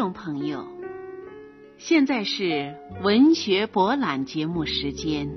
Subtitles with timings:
[0.00, 0.66] 众朋友，
[1.76, 5.28] 现在是文学博览节目时间。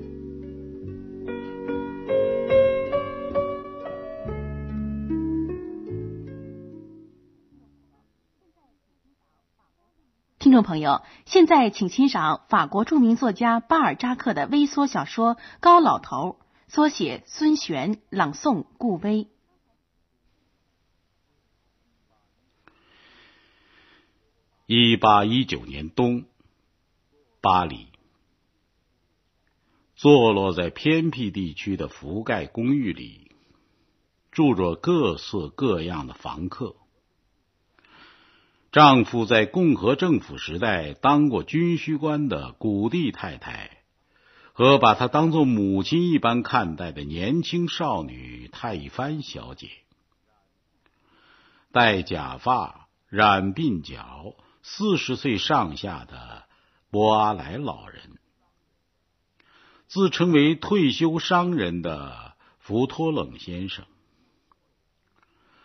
[10.38, 16.38] 听众朋友，现在请欣赏法国著名作家巴尔扎克的微缩小说《高老头》，
[16.72, 19.28] 缩写孙璇，朗诵顾威。
[24.66, 26.24] 一八一九年冬，
[27.42, 27.88] 巴黎，
[29.94, 33.30] 坐落在偏僻地区的覆盖公寓里，
[34.30, 36.76] 住着各色各样的房客。
[38.72, 43.82] 丈夫在共和政府时代当过军需官的古蒂太太，
[44.54, 49.68] 和把她当做母亲一般看待的年轻少女泰一帆小姐，
[51.70, 54.34] 戴假发，染鬓角。
[54.66, 56.44] 四十岁上下的
[56.90, 58.18] 波阿莱老人，
[59.88, 63.84] 自称为退休商人的福托冷先生，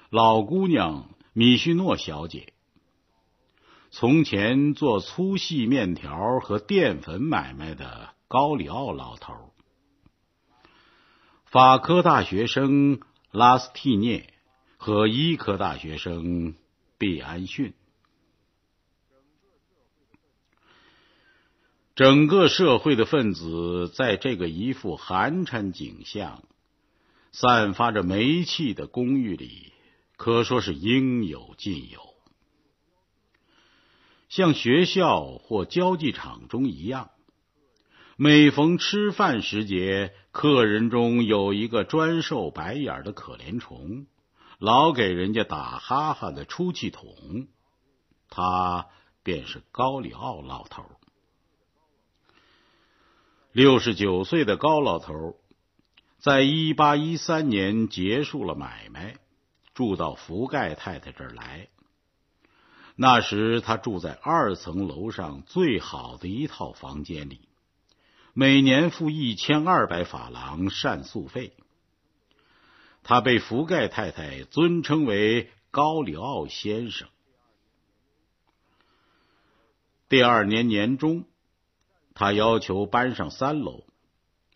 [0.10, 2.52] 老姑娘米须诺小姐，
[3.90, 9.54] 从前做粗细面条和淀粉买卖的高里奥老头，
[11.46, 13.00] 法科大学生
[13.32, 14.34] 拉斯蒂涅
[14.76, 16.54] 和医科大学生
[16.98, 17.74] 毕安逊。
[22.00, 26.44] 整个社会的分子在这个一副寒碜景象、
[27.34, 29.74] 散发着煤气的公寓里，
[30.16, 32.00] 可说是应有尽有，
[34.30, 37.10] 像学校或交际场中一样。
[38.16, 44.06] 每逢吃饭时节，客人中有一个专受白眼的可怜虫，
[44.58, 47.50] 老给人家打哈哈的出气筒，
[48.30, 48.88] 他
[49.22, 50.86] 便是高里奥老头。
[53.52, 55.36] 六十九岁的高老头，
[56.20, 59.18] 在一八一三年结束了买卖，
[59.74, 61.68] 住到福盖太太这儿来。
[62.96, 67.50] 那时他住在二层楼上最好的一套房间里，
[68.34, 71.54] 每年付一千二百法郎膳宿费。
[73.02, 77.08] 他被福盖太太尊称为高里奥先生。
[80.08, 81.26] 第二年年中。
[82.20, 83.86] 他要求搬上三楼，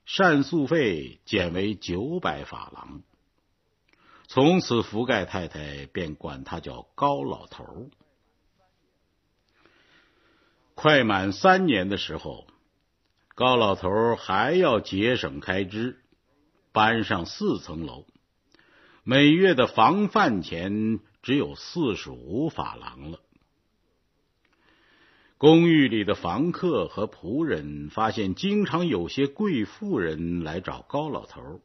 [0.03, 3.03] 膳宿费减为九百法郎。
[4.27, 7.89] 从此，福盖太太便管他叫高老头。
[10.75, 12.47] 快满三年的时候，
[13.33, 16.03] 高老头还要节省开支，
[16.73, 18.05] 搬上四层楼，
[19.05, 23.21] 每月的房饭钱只有四十五法郎了。
[25.43, 31.59] 公寓里的房客和仆人发现，经常有些贵妇人来找高老头，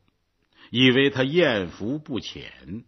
[0.72, 2.83] 以为他艳福不浅，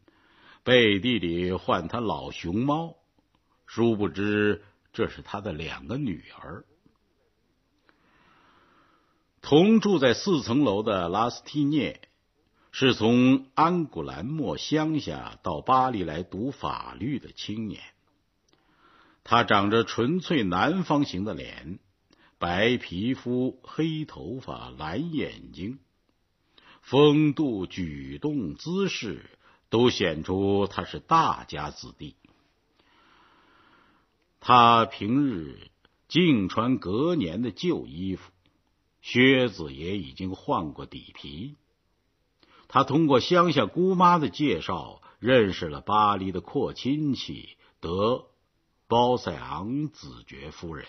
[0.64, 2.96] 背地里唤他老熊猫，
[3.66, 6.64] 殊不知这是他的两个女儿。
[9.40, 12.00] 同住在四层楼的拉斯蒂涅，
[12.72, 17.80] 是从安古兰莫乡下到巴黎来读法律的青年。
[19.22, 21.78] 他长着纯粹南方型的脸，
[22.38, 25.78] 白皮肤、黑头发、蓝眼睛，
[26.80, 29.38] 风度、举动、姿势
[29.68, 32.16] 都显出他是大家子弟。
[34.40, 35.70] 他平日
[36.08, 38.32] 净穿隔年的旧衣服，
[39.02, 41.56] 靴子也已经换过底皮。
[42.66, 48.26] 他通过乡下姑妈的介绍，认识了巴黎的阔亲戚德。
[48.90, 50.84] 包塞昂子爵夫人。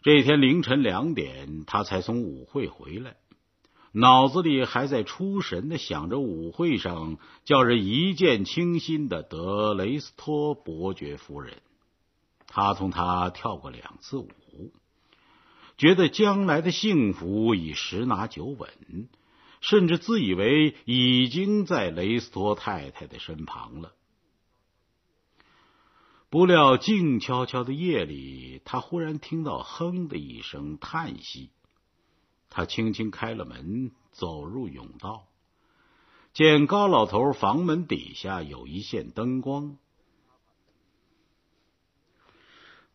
[0.00, 3.16] 这天凌晨两点，他才从舞会回来，
[3.92, 11.58] 脑子里还在出神的想着舞会上叫人一见倾心的德雷斯托伯爵夫人。
[12.46, 14.72] 他同她跳过两次舞，
[15.76, 18.70] 觉得将来的幸福已十拿九稳，
[19.60, 23.92] 甚至自以为已经在雷斯托太太的身旁了。
[26.36, 31.48] 不料，静悄悄的夜里，他忽然听到“哼”的一声叹息。
[32.50, 35.24] 他轻轻开了门，走入甬道，
[36.34, 39.78] 见高老头房门底下有一线灯光。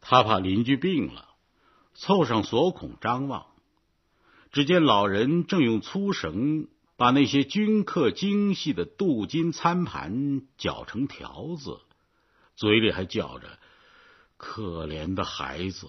[0.02, 1.28] 他怕邻居病了，
[1.96, 3.48] 凑上锁孔张望，
[4.52, 11.80] 只见老人正用粗绳把那些镌刻精细的镀金餐盘绞成条子。
[12.56, 13.60] 嘴里还叫着
[14.38, 15.88] ：“可怜的孩子。”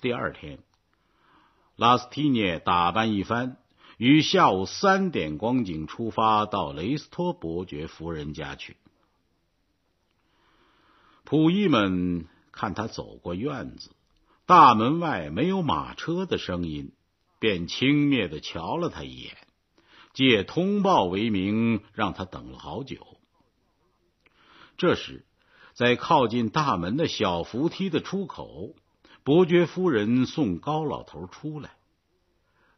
[0.00, 0.58] 第二天，
[1.76, 3.56] 拉斯提涅打扮一番，
[3.96, 8.76] 于下午三点光景出发到雷斯托伯爵夫人家去。
[11.24, 13.90] 仆役们看他走过院子，
[14.46, 16.92] 大门外没有马车的声音，
[17.40, 19.36] 便轻蔑的瞧了他一眼，
[20.12, 23.15] 借通报为名，让他等了好久。
[24.76, 25.24] 这时，
[25.74, 28.74] 在靠近大门的小扶梯的出口，
[29.24, 31.72] 伯爵夫人送高老头出来。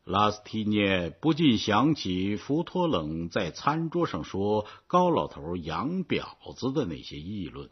[0.05, 7.69] 拉斯提涅不禁想起福托冷在餐桌上说高老头洋婊子的那些议论。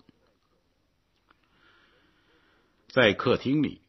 [2.88, 3.80] 在客厅里，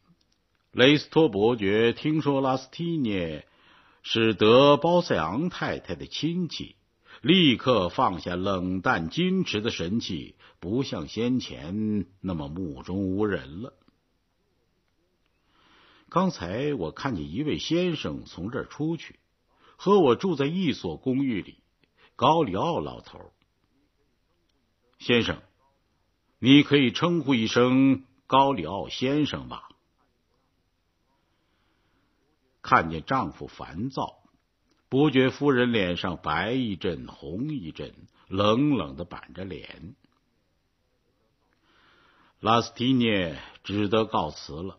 [0.72, 3.46] 雷斯托伯爵听说拉斯提涅
[4.02, 6.76] 是德包塞昂太太的亲戚，
[7.20, 13.74] 立刻放下冷淡矜持的神气，不像先前那么目中无人了。
[16.08, 19.18] 刚才我看见一位先生从这儿出去，
[19.76, 21.58] 和我住在一所公寓里，
[22.16, 23.32] 高里奥老头。
[24.98, 25.42] 先生，
[26.38, 28.04] 你可以称呼一声。
[28.26, 29.70] 高里奥先生吧，
[32.60, 34.17] 看见丈夫烦躁，
[34.90, 37.94] 伯爵夫人脸上白一阵红一阵，
[38.28, 39.94] 冷冷的板着脸。
[42.40, 44.78] 拉斯提涅只得告辞了。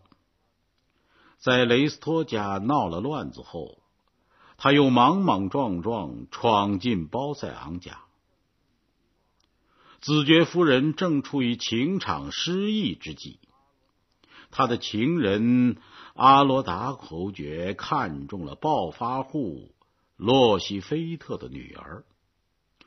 [1.37, 3.77] 在雷斯托家闹了乱子后，
[4.57, 8.01] 他又莽莽撞撞闯进包塞昂家。
[10.01, 13.39] 子爵夫人正处于情场失意之际，
[14.49, 15.77] 他的情人
[16.15, 19.71] 阿罗达侯爵看中了暴发户
[20.19, 22.03] 洛西菲特的女儿，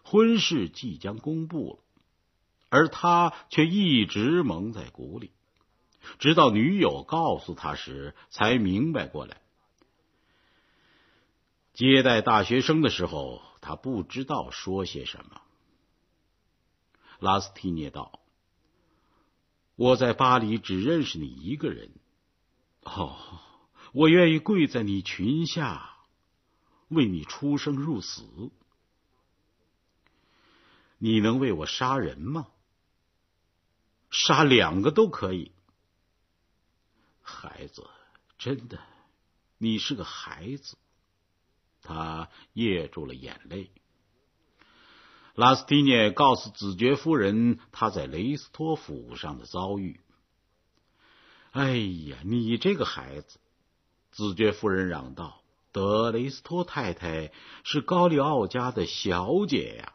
[0.05, 1.79] 婚事即将公布了，
[2.69, 5.31] 而他却一直蒙在鼓里，
[6.19, 9.41] 直到女友告诉他时，才明白过来。
[11.73, 15.41] 接待大学生的时候，他不知道说些什么。
[17.19, 18.21] 拉斯提涅道
[19.75, 21.93] ：“我在巴黎只认识你一个人。
[22.83, 23.17] 哦，
[23.95, 25.92] 我愿意跪在你裙下，
[26.93, 28.23] 为你出生入死。
[30.99, 32.47] 你能为我杀人吗？
[34.11, 35.53] 杀两个都可以。
[37.23, 37.89] 孩子，
[38.39, 38.79] 真的，
[39.59, 40.77] 你是个孩子。”
[41.83, 43.73] 他噎住了眼泪。
[45.35, 50.01] 拉斯蒂涅告诉子爵夫人他在雷斯托府上的遭遇。
[51.51, 53.41] 哎呀，你这个孩子！
[54.13, 55.42] 子爵夫人嚷道
[55.73, 57.33] ：“德雷斯托太太
[57.65, 59.93] 是高利奥家的小姐呀！”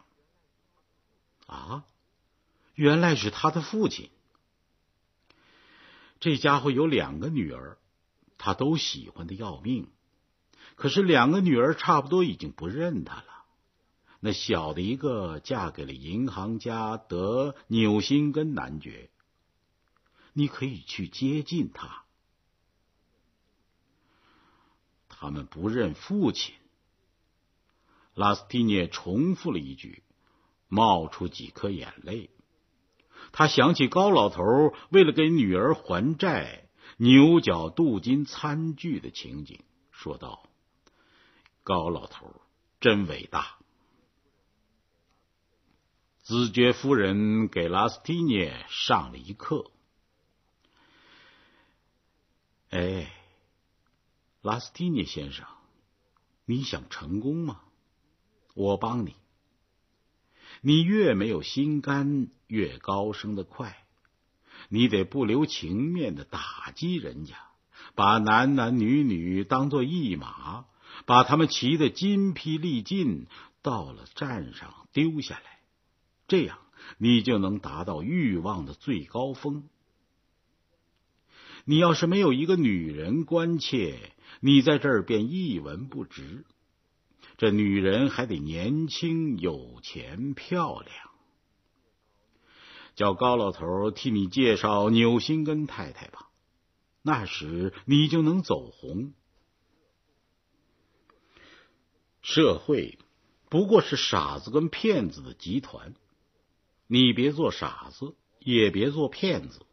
[1.47, 1.85] 啊，
[2.75, 4.09] 原来是他的父亲。
[6.19, 7.77] 这家伙有两个女儿，
[8.37, 9.87] 他都喜欢的要命。
[10.75, 13.45] 可是两个女儿差不多已经不认他了。
[14.19, 19.09] 那小的一个嫁给了银行家德纽辛根男爵，
[20.33, 22.03] 你可以去接近他。
[25.19, 26.53] 他们不认父亲。
[28.13, 30.03] 拉斯蒂涅重复了一句，
[30.67, 32.29] 冒出几颗眼泪。
[33.31, 34.43] 他想起高老头
[34.89, 40.47] 为了给女儿还债，牛角镀金餐具的情景，说道
[41.63, 42.41] ：“高老头
[42.79, 43.57] 真伟大。”
[46.21, 49.71] 子爵夫人给拉斯蒂涅上了一课。
[52.69, 53.11] 哎，
[54.47, 55.45] 拉斯蒂涅先生，
[56.45, 57.59] 你想成功吗？
[58.55, 59.13] 我帮你。
[60.61, 63.85] 你越没有心肝，越高升的快。
[64.69, 67.35] 你得不留情面的打击人家，
[67.93, 70.63] 把男男女女当做一马，
[71.05, 73.27] 把他们骑得筋疲力尽，
[73.61, 75.59] 到了站上丢下来。
[76.29, 76.57] 这样，
[76.97, 79.67] 你就能达到欲望的最高峰。
[81.65, 86.45] 你要是没有一个女人关切，你在这儿便一文不值。
[87.37, 90.93] 这女人还得年轻、有钱、漂亮。
[92.95, 96.29] 叫高老头替你介绍纽辛根太太吧，
[97.03, 99.13] 那时你就能走红。
[102.23, 102.97] 社会
[103.49, 105.93] 不过是傻子跟骗子的集团。
[106.87, 109.65] 你别做傻子，也别做骗子。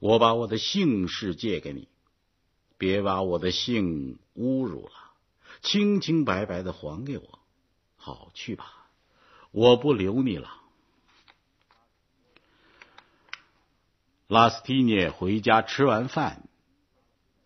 [0.00, 1.88] 我把我的姓氏借给你，
[2.82, 4.92] 别把我的姓侮辱了，
[5.60, 7.38] 清清白白的还给我。
[7.94, 8.88] 好，去吧，
[9.52, 10.50] 我不留你了。
[14.26, 16.48] 拉斯蒂涅回家吃完饭，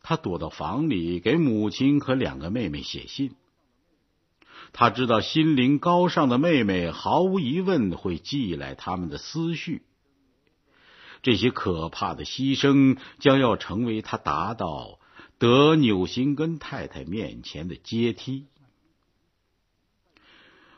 [0.01, 3.35] 他躲到房里给母亲和两个妹妹写信。
[4.73, 9.83] 他知道心灵高尚的妹妹毫无疑问会寄来他们的思绪。
[11.21, 14.99] 这些可怕的牺牲将要成为他达到。
[15.39, 18.47] 德纽辛根太太面前的阶梯。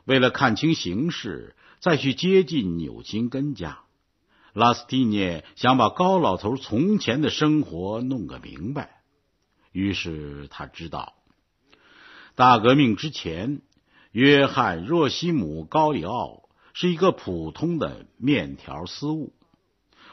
[0.05, 3.81] 为了看清形势，再去接近纽辛根家，
[4.53, 9.03] 拉斯蒂涅想把高老头从前的生活弄个明白。
[9.71, 11.15] 于是他知道，
[12.35, 13.63] 大革命之前，
[14.11, 19.35] 约翰·若西姆·高里奥是一个普通的面条丝务。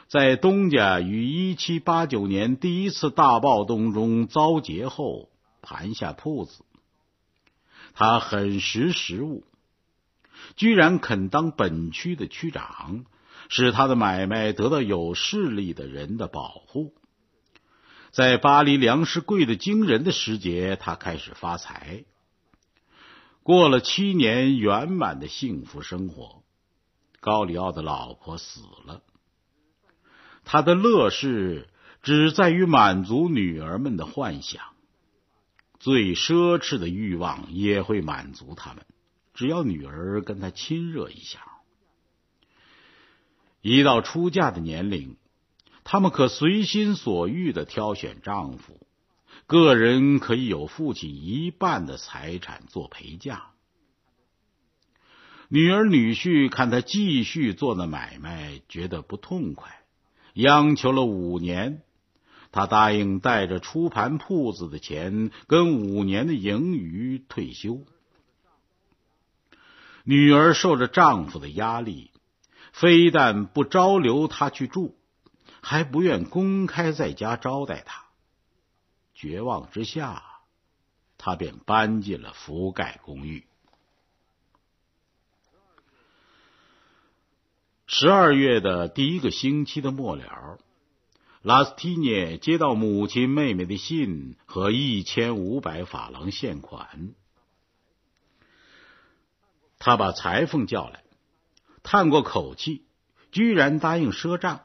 [0.08, 5.30] 在东家于一七八九年第一次大暴动中遭劫后，
[5.62, 6.64] 盘下铺子。
[7.92, 9.44] 他很识时务，
[10.54, 13.04] 居然肯当本区的区长，
[13.48, 16.94] 使他的买卖得到有势力的人的保护。
[18.12, 22.04] 在巴黎粮食贵的惊人的时节，他开始发财，
[23.42, 26.42] 过了七年圆满的幸福生活。
[27.18, 29.02] 高里奥的老婆死了。
[30.48, 31.68] 他的乐事
[32.04, 34.62] 只在于满足女儿们的幻想，
[35.80, 38.86] 最奢侈的欲望也会满足他们，
[39.34, 41.40] 只要女儿跟他亲热一下。
[43.60, 45.16] 一到出嫁的年龄，
[45.82, 48.86] 他们可随心所欲的挑选丈夫，
[49.48, 53.46] 个人可以有父亲一半的财产做陪嫁。
[55.48, 59.82] 女儿女婿看他继续做那买卖，觉得不痛快。
[60.36, 61.82] 央求了五年，
[62.52, 67.80] 他答应带着出盘铺子的钱跟五年的盈余退休。
[70.04, 72.10] 女儿受着丈夫的压力，
[72.72, 74.94] 非但不招留他去住，
[75.62, 78.04] 还不愿公开在家招待他。
[79.14, 80.22] 绝望之下，
[81.16, 83.45] 他便搬进了福盖公寓。
[87.98, 90.58] 十二月的第一个星期的末了，
[91.40, 97.14] 拉斯蒂涅接到母亲、妹妹的信和一千五百法郎现款。
[99.78, 101.04] 他把裁缝叫来，
[101.82, 102.84] 叹过口气，
[103.32, 104.60] 居然答应赊账。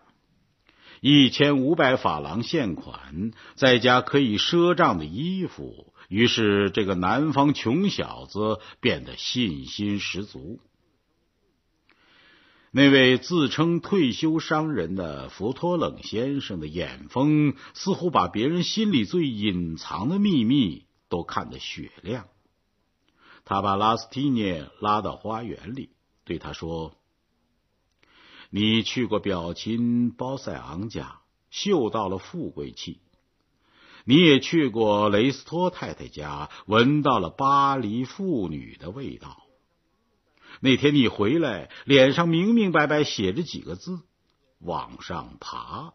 [0.99, 10.59] 一千五百法郎现款，再加可以赊账的衣服，于是这个南方穷小子变得信心十足。
[12.73, 22.27] 那位自称退休商人的福托冷先生的眼风，似乎把别人心里最隐藏的秘密都看得雪亮。
[23.43, 25.89] 他把拉斯蒂涅拉到花园里，
[26.23, 26.95] 对他说
[28.49, 33.01] ：“你去过表亲包塞昂家，嗅到了富贵气；
[34.05, 39.43] 你也去过雷斯托太太家，闻到了巴黎妇女的味道。”
[40.63, 44.03] 那天你回来，脸上明明白白写着几个字
[44.61, 45.93] ：“往上爬。”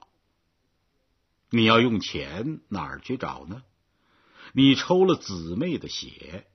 [1.50, 3.62] 你要用钱，哪儿去找呢？
[4.52, 6.48] 你抽了姊妹的血，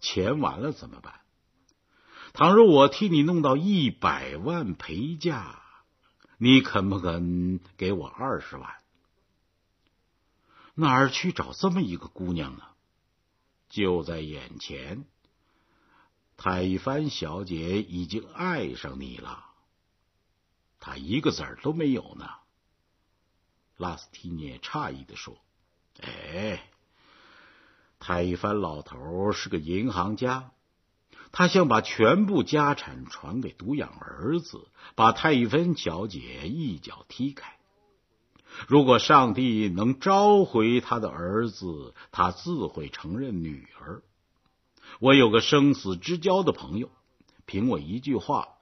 [0.00, 1.20] 钱完了怎么办？
[2.32, 5.60] 倘若我替你弄到一百万陪嫁，
[6.38, 8.74] 你肯不肯给我二十万？
[10.74, 12.62] 哪儿去找这么一个姑娘呢？
[13.68, 15.04] 就在眼前。
[16.36, 19.44] 泰帆小姐已经爱上你了，
[20.78, 22.28] 他一个子儿都没有呢。
[23.78, 25.36] 拉斯蒂涅诧异的说
[26.00, 26.70] ：“哎，
[27.98, 30.50] 泰帆老头是个银行家，
[31.32, 37.58] 他想把全部家产传给独养儿子，把泰芬小姐一脚踢开。
[38.68, 44.02] 如果上帝能召回他的儿子，他自会承认女儿。”
[45.00, 46.90] 我有个生死之交的朋友，
[47.44, 48.58] 凭我一句话，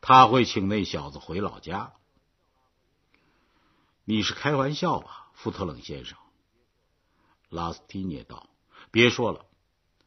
[0.00, 1.92] 他会请那小子回老家。
[4.04, 6.16] 你是开玩笑吧，福特冷先生？
[7.48, 8.48] 拉斯蒂涅道
[8.90, 9.46] ：“别说了，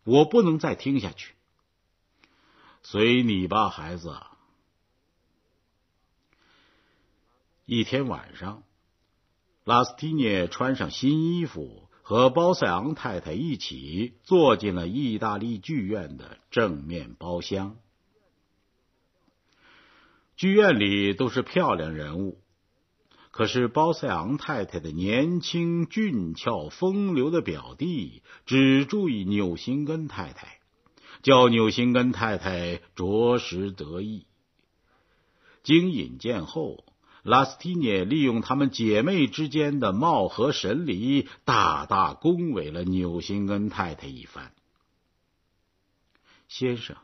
[0.04, 1.36] 我不能再听下去。
[2.82, 4.22] 随你吧，孩子。”
[7.66, 8.64] 一天晚上，
[9.64, 11.89] 拉斯蒂涅穿上新衣服。
[12.10, 17.76] 和包塞昂太太一起坐进了意大利剧院的正面包厢。
[20.36, 22.42] 剧院里都是漂亮人物，
[23.30, 30.62] 可是包塞昂太太的年轻俊俏风流的表弟只注意纽辛根太太，
[31.22, 34.26] 叫纽辛根太太着实得意。
[35.62, 36.84] 经引荐后，
[37.24, 44.54] 拉斯蒂涅利用他们姐妹之间的貌合神离，大大恭维了纽辛恩太太一番。
[46.48, 46.96] 先生，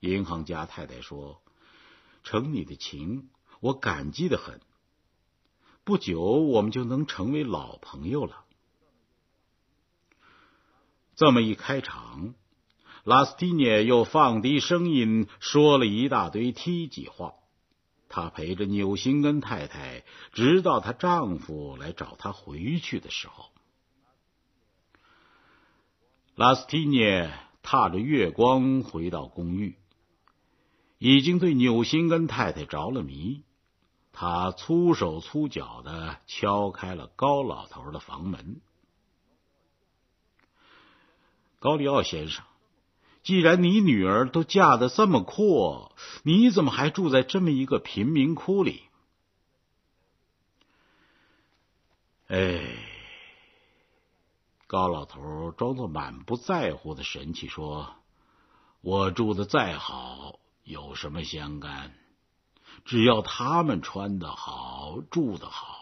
[0.00, 1.42] 银行家太太说
[2.24, 3.28] ：“承你的情，
[3.60, 4.60] 我感激的很。
[5.84, 8.44] 不久，我们就能成为老朋友了。”
[11.14, 12.34] 这么一开场，
[13.04, 17.34] 拉斯蒂涅又放低声音说了一大堆梯级话。
[18.14, 23.46] 她陪着纽辛根太太，直到她丈夫来找她回去的时候。
[26.34, 29.78] 拉斯蒂涅踏着月光回到公寓，
[30.98, 33.42] 已经对纽辛根太太着了迷。
[34.12, 38.60] 他粗手粗脚的敲开了高老头的房门。
[41.60, 42.44] 高利奥先生。
[43.22, 48.82] 既然你女儿都嫁得这么阔，你怎么还住在这么一个贫民窟里？
[52.28, 52.62] 哎，
[54.66, 57.94] 高老头装作满不在乎的神气说
[58.80, 61.92] ：“我住的再好，有什么相干？
[62.84, 65.80] 只要他们穿得好，住得好。”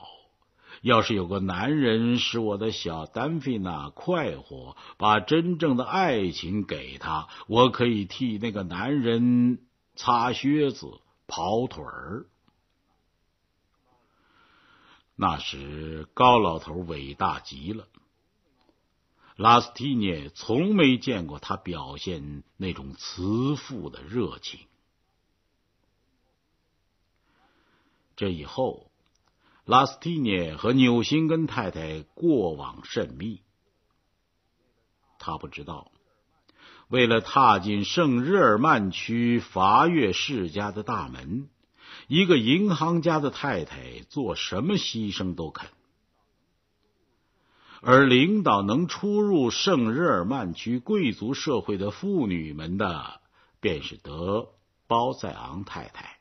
[0.82, 9.58] 要是有个男人使我的小丹菲娜快活，把真正的爱情给他，我可以替那个男人
[9.94, 12.26] 擦靴子、跑腿儿。
[15.16, 17.86] 那时高老头伟大极了，
[19.36, 24.60] 拉斯蒂涅从没见过他表现那种慈父的热情。
[28.16, 28.89] 这以后。
[29.64, 33.42] 拉斯蒂涅和纽辛根太太过往甚密。
[35.18, 35.92] 他不知道，
[36.88, 41.48] 为了踏进圣日耳曼区法越世家的大门，
[42.08, 45.68] 一个银行家的太太做什么牺牲都肯。
[47.82, 53.20] 而领导能出入圣日耳曼区贵族社会的妇女们的，
[53.60, 54.48] 便是德
[54.86, 56.19] 包塞昂太太。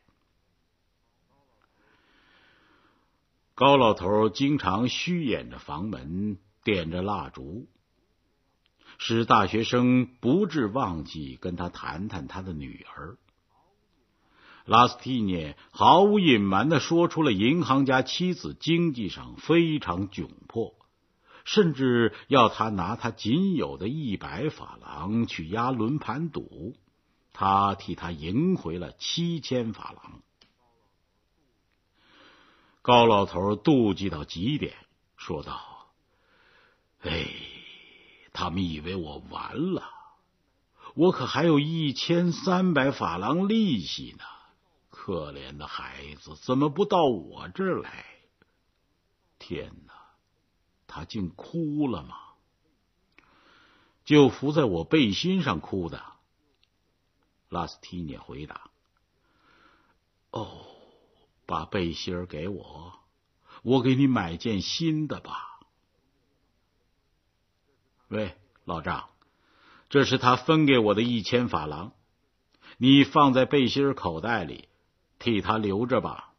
[3.60, 7.68] 高老头经常虚掩着房门，点着蜡烛，
[8.96, 13.18] 使大学生不致忘记跟他谈谈他的女儿。
[14.64, 20.74] 拉斯蒂涅毫无隐瞒的说出了银行家妻子经济上非常窘迫，
[21.44, 26.78] 甚至要他拿他仅有的一百法郎去押轮盘赌，
[27.34, 30.22] 他替他赢回了七千法郎。
[32.82, 34.74] 高老头妒忌到极点，
[35.16, 35.90] 说道
[37.02, 37.28] ：“哎，
[38.32, 39.84] 他们以为我完了，
[40.94, 44.24] 我可还有一千三百法郎利息呢。
[44.88, 48.06] 可怜的孩子，怎么不到我这儿来？
[49.38, 49.92] 天哪，
[50.86, 52.16] 他竟哭了吗？
[54.04, 56.02] 就伏在我背心上哭的。”
[57.50, 58.70] 拉斯提涅回答
[60.32, 60.66] ：“哦。”
[61.50, 63.00] 把背心儿给我，
[63.64, 65.58] 我给你买件新的吧。
[68.06, 69.10] 喂，老张，
[69.88, 71.92] 这是他分给我的一千法郎，
[72.78, 74.68] 你放在背心口袋里，
[75.18, 76.32] 替他留着吧。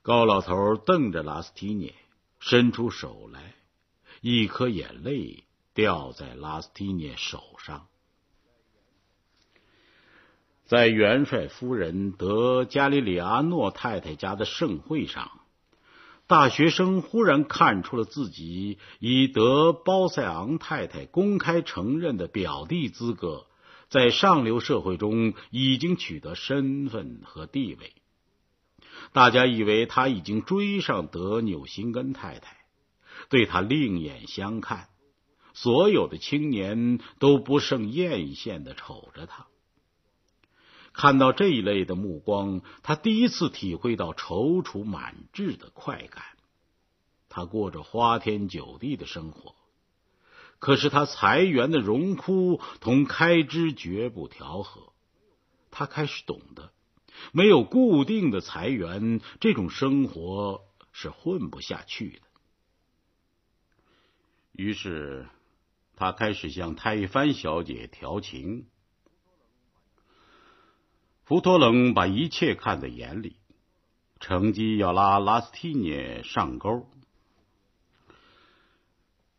[0.00, 1.94] 高老头瞪着拉斯提涅，
[2.38, 3.54] 伸出手来，
[4.22, 7.86] 一颗眼泪掉在拉斯提涅手上。
[10.68, 15.30] 在元帅夫人德加里里阿诺太太家的盛会上，
[16.26, 23.46] 大学生忽然看出了自己以德包塞昂太太公开承认的表弟资格，
[23.88, 27.94] 在上流社会中已经取得身份和地位。
[29.14, 32.58] 大家以为他已经追上德纽辛根太太，
[33.30, 34.88] 对他另眼相看。
[35.54, 39.46] 所有的青年都不胜艳羡的瞅着他。
[40.98, 46.24] 看到这一类的目光，他第一次体会到踌躇满志的快感。
[47.28, 49.54] 他过着花天酒地的生活，
[50.58, 54.92] 可是他财源的荣枯同开支绝不调和。
[55.70, 56.72] 他开始懂得，
[57.30, 62.22] 没有固定的财源，这种生活是混不下去的。
[64.50, 65.28] 于是，
[65.94, 68.66] 他开始向泰帆小姐调情。
[71.28, 73.36] 福托冷把一切看在眼里，
[74.18, 76.88] 乘机要拉拉斯蒂涅上钩。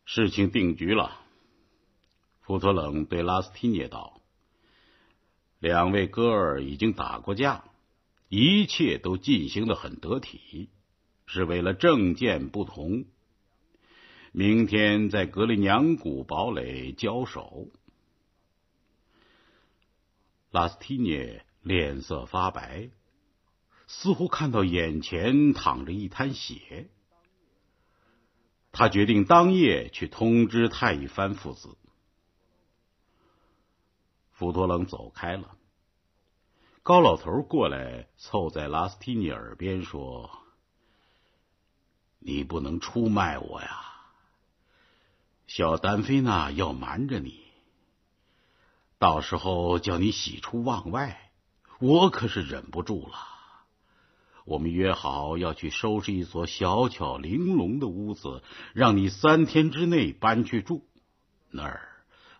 [0.05, 1.19] 事情定局了，
[2.41, 4.21] 福托冷对拉斯蒂涅道
[5.57, 7.63] ：“两位哥儿已经打过架，
[8.27, 10.69] 一切都进行的很得体，
[11.25, 13.05] 是为了政见不同。
[14.31, 17.67] 明天在格里娘谷堡垒交手。
[20.51, 22.89] 拉斯提涅脸色发白，
[23.85, 26.89] 似乎看到眼前躺着一滩血。
[28.71, 31.77] 他决定当夜去通知太乙藩父子。
[34.31, 35.57] 福托冷走开了，
[36.81, 40.39] 高老头过来凑在拉斯提尼耳边说
[42.17, 43.79] ：“你不能出卖我呀，
[45.45, 47.43] 小丹菲娜要瞒着你，
[48.97, 51.28] 到时候叫你喜出望外，
[51.79, 53.13] 我可是忍不住了。
[54.45, 60.83] 我们约好要去收拾一所小巧玲珑的屋子，让你三天之内搬去住，
[61.49, 61.85] 那儿。”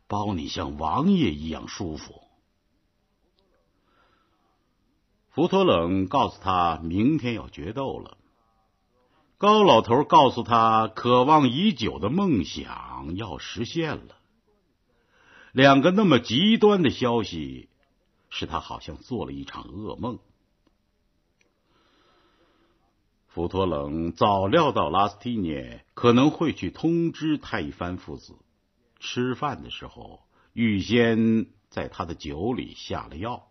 [0.10, 2.24] 包你像王爷一样舒服。
[5.30, 8.18] 福托冷告诉他，明天要决斗了。
[9.38, 14.16] 高老头告诉他，渴望已久的梦想要实现了。
[15.52, 17.70] 两个那么极端的消息，
[18.40, 20.18] 使他好像做了一场噩梦。
[23.28, 28.38] 福托冷早料到拉斯蒂涅可能会去通知太一番父子。
[29.02, 30.22] 吃饭的时候，
[30.54, 33.50] 预先在他的酒里下了药。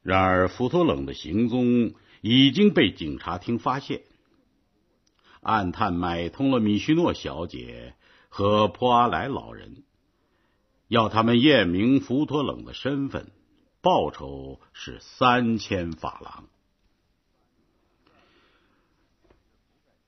[0.00, 4.00] 然而，福托冷的行踪已经被警察厅发现。
[5.42, 7.94] 暗探买通了米须诺小姐
[8.30, 9.84] 和普阿莱老人，
[10.88, 13.30] 要他们验明福托冷的身份，
[13.80, 16.48] 报酬是三千法郎。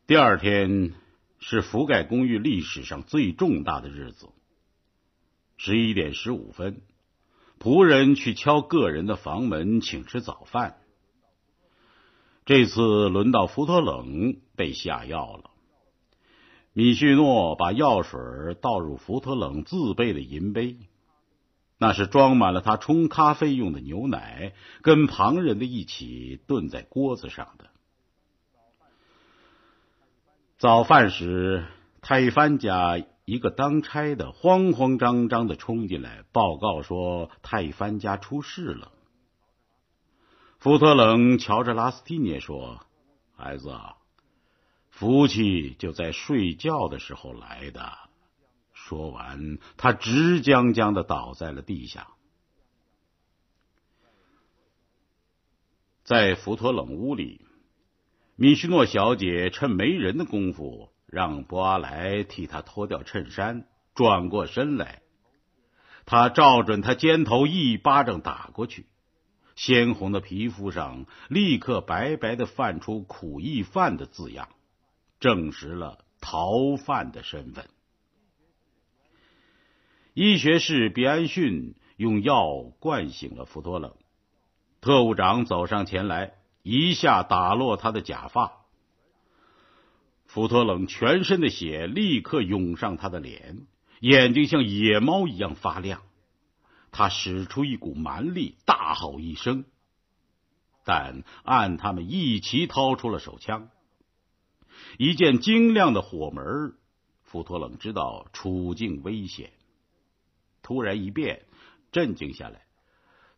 [0.07, 0.95] 第二天。
[1.43, 4.29] 是福盖公寓历史上最重大的日子。
[5.57, 6.83] 十一点十五分，
[7.59, 10.77] 仆人去敲个人的房门，请吃早饭。
[12.45, 15.50] 这次轮到福特冷被下药了。
[16.73, 18.21] 米旭诺把药水
[18.61, 20.77] 倒入福特冷自备的银杯，
[21.79, 27.71] 那是装满了他冲咖啡用的牛奶，跟旁人的一起炖在锅子上的。
[30.59, 31.67] 早饭时，
[32.03, 38.93] 泰藩家一个当差的慌慌张张的冲进来，报告说泰藩家出事了。
[40.59, 42.81] 福特冷瞧着拉斯蒂涅说
[43.35, 43.75] ：“孩子，
[45.01, 47.97] 福气就在睡觉的时候来的。”
[48.75, 52.09] 说完，他直僵僵的倒在了地下。
[56.05, 57.41] 在福特冷屋里。
[58.37, 65.01] 米西诺小姐趁没人的功夫，让博阿莱替她脱掉衬衫，转过身来，
[66.05, 68.85] 他照准他肩头一巴掌打过去，
[69.57, 74.51] 鲜红的皮肤上立刻白白的泛出“苦役犯”的字样，
[75.21, 77.69] 证实了逃犯的身份。
[80.15, 83.95] 医学士比安逊用药灌醒了福多冷，
[84.81, 86.35] 特务长走上前来。
[86.63, 88.67] 一下打落他的假发，
[90.27, 93.67] 福托冷全身的血立刻涌上他的脸，
[94.01, 96.03] 眼睛像野猫一样发亮。
[96.93, 99.65] 他使出一股蛮力，大吼一声，
[100.85, 103.71] 但按他们一齐掏出了手枪。
[104.99, 106.75] 一见晶亮的火门，
[107.23, 109.53] 福托冷知道处境危险，
[110.63, 111.45] 突然一变，
[111.93, 112.63] 镇静下来，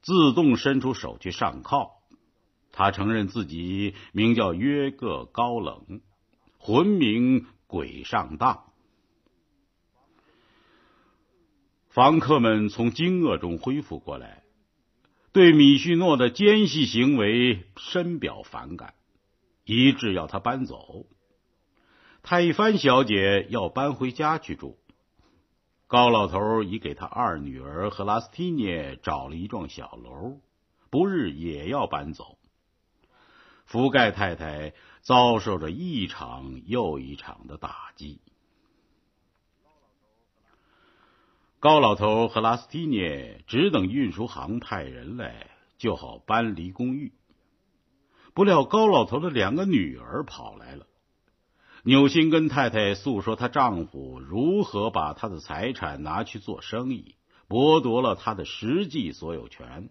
[0.01, 1.91] 自动伸出手去上铐。
[2.73, 6.01] 他承认自己名叫约各高冷，
[6.59, 8.65] 魂名鬼上当。
[11.91, 14.43] 房客们从惊愕中恢复过来，
[15.33, 18.95] 对米旭诺的奸细行为深表反感，
[19.67, 21.05] 一致要他搬走。
[22.23, 24.79] 泰帆小姐要搬回家去住。
[25.89, 30.41] 高老头已给他二女儿和拉斯蒂涅找了一幢小楼，
[30.89, 32.39] 不日也要搬走。
[33.67, 38.21] 福盖太太遭受着一场又一场的打击。
[41.59, 47.13] 高老头和拉斯蒂涅只等运输行派人来，就好搬离公寓。
[48.33, 50.87] 不料高老头的两个女儿跑来了。
[51.85, 57.17] 纽辛根太太诉说她丈夫如何把她的财产拿去做生意，
[57.49, 59.91] 剥夺了她的实际所有权。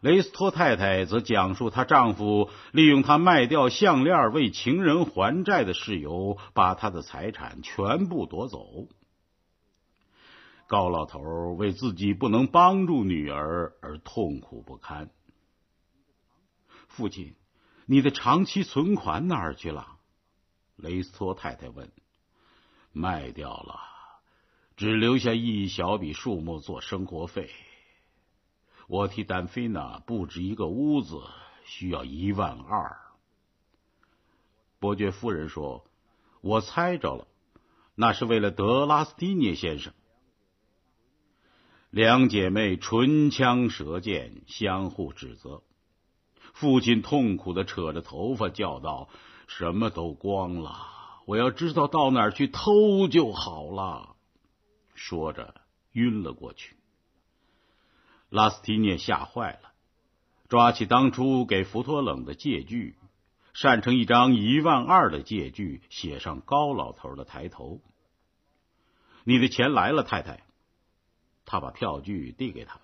[0.00, 8.88] 雷斯托太太则讲述她丈夫利用她卖掉项链为情人还债的事由，把她的财产全部夺走。
[10.66, 11.20] 高老头
[11.56, 15.10] 为自己不能帮助女儿而痛苦不堪，
[16.88, 17.36] 父亲，
[17.86, 19.95] 你的长期存款哪儿去了？
[20.76, 21.90] 雷斯托太太问。
[22.92, 23.80] 卖掉了，
[24.76, 27.50] 只留下一小笔数目做生活费。
[28.86, 31.20] 我替丹菲娜布置一个屋子，
[31.64, 32.96] 需要一万二。
[34.78, 35.84] 伯爵夫人说
[36.40, 37.26] ：“我猜着了，
[37.94, 39.92] 那是为了德拉斯蒂涅先生。”
[41.90, 45.62] 两姐妹唇枪舌剑，相互指责。
[46.54, 49.08] 父亲痛苦的扯着头发叫道
[49.46, 50.76] ：“什么都光了！
[51.26, 54.16] 我要知道到哪儿去偷就好了。”
[54.94, 55.54] 说着
[55.92, 56.76] 晕了过去。
[58.28, 59.72] 拉斯提涅吓坏了，
[60.48, 62.96] 抓起当初给福托冷的借据，
[63.54, 67.80] 扇成一张一万二的借据，写上高老头的抬头。
[69.24, 70.44] 你的钱来了，太太。
[71.44, 72.80] 他把票据递给他。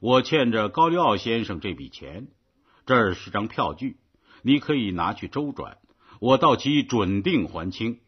[0.00, 2.28] 我欠着高利奥先生这笔钱。
[2.86, 3.99] 这儿是张票据，
[4.42, 5.78] 你可以拿去周转，
[6.20, 8.00] 我到期准定还清。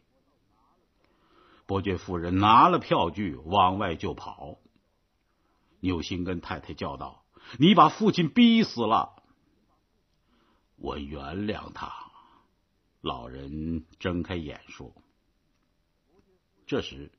[1.66, 4.58] 伯爵夫人拿了票据往外就跑。
[5.80, 7.24] 纽辛根太太叫道
[7.58, 9.22] ：“你把父亲逼死了！”
[10.76, 11.92] 我原谅他。
[13.00, 14.94] 老人睁开眼说
[16.66, 17.10] ：“这时，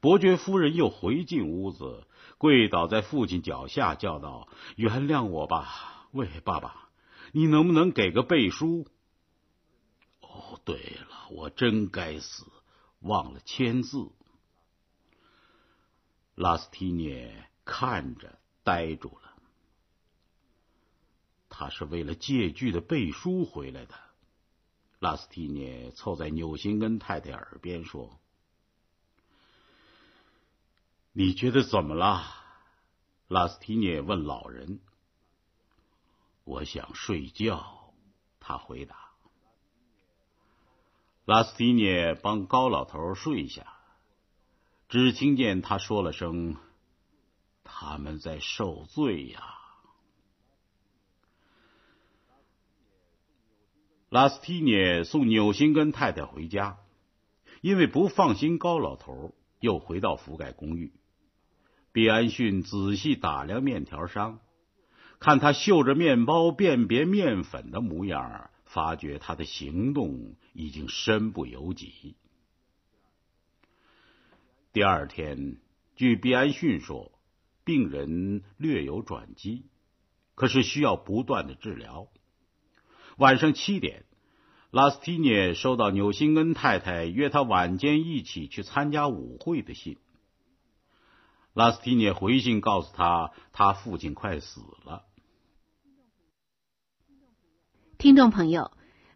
[0.00, 6.87] 伯爵夫人又回进屋子，跪倒在父亲脚下，叫道：‘原谅我吧。’”喂，爸爸，
[7.32, 8.86] 你能不能给个背书？
[10.20, 12.46] 哦，对了，我真该死，
[13.00, 14.10] 忘了签字。
[16.34, 19.34] 拉斯提涅看着呆住了。
[21.48, 23.94] 他是为了借据的背书回来的。
[25.00, 28.20] 拉斯提涅凑在纽辛根太太耳边说
[31.12, 32.24] ：“你觉得怎么了？”
[33.28, 34.80] 拉斯提涅问老人。
[36.48, 37.92] 我想睡觉，
[38.40, 38.96] 他回答。
[41.26, 43.66] 拉斯蒂涅帮高老头睡下，
[44.88, 46.56] 只听见他说了声
[47.64, 49.42] ：“他们在受罪呀。”
[54.08, 56.78] 拉斯蒂涅送纽辛根太太回家，
[57.60, 60.94] 因为不放心高老头，又回到福盖公寓。
[61.92, 64.40] 比安逊仔细打量面条商。
[65.20, 72.14] 看他嗅着面包辨别面粉的模样，发觉他的行动已经身不由己。
[74.72, 75.56] 第二天，
[75.96, 77.10] 据毕安逊说，
[77.64, 79.64] 病人略有转机，
[80.36, 82.06] 可是需要不断的治疗。
[83.16, 84.04] 晚上七点，
[84.70, 89.98] 拉斯蒂涅收到纽辛根太太约他晚间一起去参加舞会的信。
[91.54, 95.06] 拉斯蒂涅回信告诉他，他父亲快死了。
[97.98, 98.70] 听众朋友，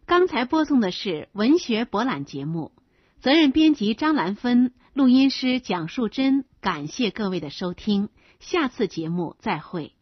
[0.05, 2.73] 刚才播送的是文学博览节目，
[3.21, 8.09] 责任编辑张兰芬，录音师蒋树珍，感谢各位的收听，
[8.41, 9.92] 下次节目再会。